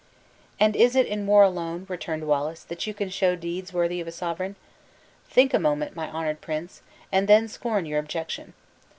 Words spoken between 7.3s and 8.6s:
scorn your objection.